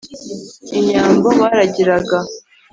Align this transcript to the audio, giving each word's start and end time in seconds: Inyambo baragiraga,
Inyambo 0.79 1.27
baragiraga, 1.41 2.17